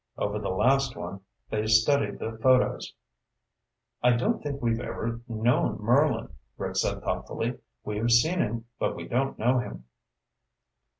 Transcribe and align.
Over 0.17 0.39
the 0.39 0.49
last 0.49 0.95
one, 0.95 1.19
they 1.51 1.67
studied 1.67 2.17
the 2.17 2.35
photos. 2.41 2.95
"I 4.01 4.13
don't 4.13 4.41
think 4.41 4.59
we've 4.59 4.79
ever 4.79 5.21
known 5.27 5.77
Merlin," 5.79 6.29
Rick 6.57 6.77
said 6.77 7.03
thoughtfully. 7.03 7.59
"We've 7.83 8.09
seen 8.09 8.39
him, 8.39 8.65
but 8.79 8.95
we 8.95 9.07
don't 9.07 9.37
know 9.37 9.59
him." 9.59 9.83